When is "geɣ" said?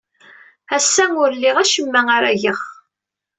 2.41-2.59